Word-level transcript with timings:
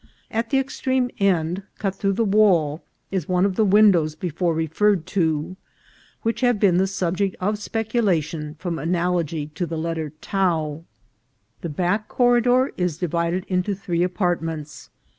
At 0.31 0.49
the 0.49 0.57
ex 0.57 0.81
treme 0.81 1.11
end, 1.19 1.61
cut 1.77 1.93
through 1.93 2.13
the 2.13 2.25
wall, 2.25 2.81
is 3.11 3.29
one 3.29 3.45
of 3.45 3.55
the 3.55 3.63
windows 3.63 4.15
before 4.15 4.55
referred 4.55 5.05
to, 5.13 5.55
which 6.23 6.41
have 6.41 6.59
been 6.59 6.77
the 6.79 6.87
subject 6.87 7.35
of 7.39 7.59
spec 7.59 7.89
ulation 7.89 8.57
from 8.57 8.79
analogy 8.79 9.45
to 9.53 9.67
the 9.67 9.77
letter 9.77 10.11
Tau. 10.19 10.85
The 11.61 11.69
back 11.69 12.07
corridor 12.07 12.71
is 12.77 12.97
divided 12.97 13.45
into 13.47 13.75
three 13.75 14.01
apartments. 14.01 14.89